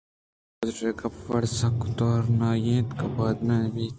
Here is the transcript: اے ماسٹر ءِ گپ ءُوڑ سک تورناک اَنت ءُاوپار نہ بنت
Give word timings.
اے 0.59 0.63
ماسٹر 0.67 0.87
ءِ 0.89 0.97
گپ 0.99 1.15
ءُوڑ 1.23 1.43
سک 1.59 1.79
تورناک 1.97 2.63
اَنت 2.71 2.89
ءُاوپار 2.97 3.35
نہ 3.47 3.55
بنت 3.73 3.89